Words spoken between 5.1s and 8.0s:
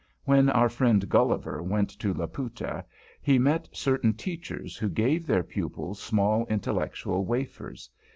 their pupils small intellectual wafers.